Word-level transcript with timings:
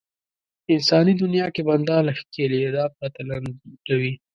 انساني 0.73 1.13
دنيا 1.21 1.47
کې 1.55 1.61
بنده 1.69 1.95
له 2.07 2.11
ښکېلېدا 2.19 2.83
پرته 2.97 3.21
لنډوي. 3.29 4.13